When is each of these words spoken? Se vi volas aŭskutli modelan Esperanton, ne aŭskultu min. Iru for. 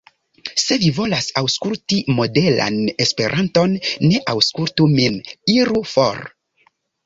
Se 0.61 0.77
vi 0.83 0.87
volas 0.99 1.27
aŭskutli 1.41 1.99
modelan 2.21 2.81
Esperanton, 3.07 3.77
ne 4.09 4.25
aŭskultu 4.37 4.91
min. 4.99 5.23
Iru 5.61 5.87
for. 5.97 6.23